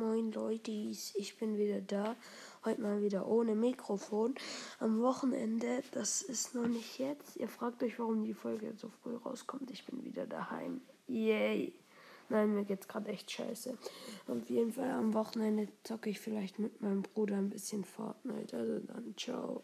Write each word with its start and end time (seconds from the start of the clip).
Moin 0.00 0.32
Leute, 0.32 0.70
ich 0.70 1.36
bin 1.38 1.58
wieder 1.58 1.82
da. 1.82 2.16
Heute 2.64 2.80
mal 2.80 3.02
wieder 3.02 3.28
ohne 3.28 3.54
Mikrofon. 3.54 4.34
Am 4.78 5.02
Wochenende, 5.02 5.82
das 5.92 6.22
ist 6.22 6.54
noch 6.54 6.66
nicht 6.66 6.98
jetzt. 6.98 7.36
Ihr 7.36 7.48
fragt 7.48 7.82
euch, 7.82 7.98
warum 7.98 8.24
die 8.24 8.32
Folge 8.32 8.68
jetzt 8.68 8.80
so 8.80 8.88
früh 8.88 9.14
rauskommt. 9.14 9.70
Ich 9.70 9.84
bin 9.84 10.02
wieder 10.02 10.26
daheim. 10.26 10.80
Yay. 11.06 11.74
Nein, 12.30 12.54
mir 12.54 12.64
geht's 12.64 12.88
gerade 12.88 13.10
echt 13.10 13.30
scheiße. 13.30 13.76
Auf 14.26 14.48
jeden 14.48 14.72
Fall 14.72 14.90
am 14.90 15.12
Wochenende 15.12 15.68
zocke 15.84 16.08
ich 16.08 16.18
vielleicht 16.18 16.58
mit 16.58 16.80
meinem 16.80 17.02
Bruder 17.02 17.36
ein 17.36 17.50
bisschen 17.50 17.84
Fortnite. 17.84 18.56
Also 18.56 18.78
dann, 18.78 19.14
ciao. 19.18 19.62